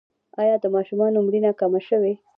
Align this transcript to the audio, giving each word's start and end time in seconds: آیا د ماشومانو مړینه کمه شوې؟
آیا 0.41 0.55
د 0.63 0.65
ماشومانو 0.75 1.23
مړینه 1.25 1.51
کمه 1.59 1.79
شوې؟ 1.87 2.13